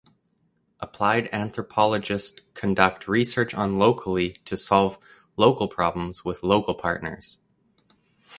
Applied 0.79 1.29
anthropologist 1.31 2.41
conduct 2.55 3.07
research 3.07 3.53
on 3.53 3.77
locally 3.77 4.31
to 4.45 4.57
solve 4.57 4.97
local 5.37 5.67
problems 5.67 6.25
with 6.25 6.41
local 6.41 6.73
partners. 6.73 7.37